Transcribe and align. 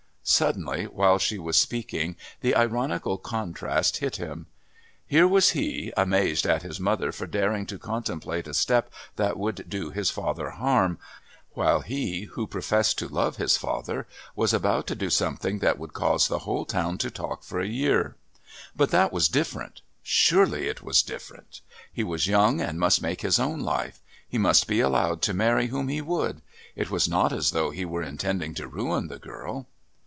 Suddenly 0.23 0.85
while 0.85 1.17
she 1.17 1.37
was 1.39 1.57
speaking 1.59 2.15
the 2.39 2.55
ironical 2.55 3.17
contrast 3.17 3.97
hit 3.97 4.15
him. 4.15 4.45
Here 5.05 5.27
was 5.27 5.49
he 5.49 5.91
amazed 5.97 6.45
at 6.45 6.61
his 6.61 6.79
mother 6.79 7.11
for 7.11 7.27
daring 7.27 7.65
to 7.65 7.77
contemplate 7.79 8.47
a 8.47 8.53
step 8.53 8.93
that 9.17 9.35
would 9.35 9.67
do 9.69 9.89
his 9.89 10.09
father 10.09 10.51
harm, 10.51 10.99
while 11.53 11.81
he, 11.81 12.19
he 12.19 12.21
who 12.25 12.47
professed 12.47 12.97
to 12.99 13.09
love 13.09 13.37
his 13.37 13.57
father, 13.57 14.07
was 14.33 14.53
about 14.53 14.87
to 14.87 14.95
do 14.95 15.09
something 15.09 15.59
that 15.59 15.77
would 15.77 15.91
cause 15.91 16.27
the 16.29 16.39
whole 16.39 16.63
town 16.65 16.97
to 16.99 17.11
talk 17.11 17.43
for 17.43 17.59
a 17.59 17.67
year. 17.67 18.15
But 18.73 18.91
that 18.91 19.11
was 19.11 19.27
different. 19.27 19.81
Surely 20.01 20.67
it 20.69 20.81
was 20.81 21.01
different. 21.01 21.59
He 21.91 22.05
was 22.05 22.27
young 22.27 22.61
and 22.61 22.79
must 22.79 23.01
make 23.01 23.19
his 23.21 23.37
own 23.39 23.59
life. 23.61 23.99
He 24.29 24.37
must 24.37 24.65
be 24.67 24.79
allowed 24.79 25.21
to 25.23 25.33
marry 25.33 25.67
whom 25.67 25.89
he 25.89 25.99
would. 25.99 26.41
It 26.77 26.89
was 26.89 27.09
not 27.09 27.33
as 27.33 27.51
though 27.51 27.71
he 27.71 27.83
were 27.83 28.03
intending 28.03 28.53
to 28.55 28.67
ruin 28.67 29.07
the 29.09 29.19
girl.... 29.19 29.67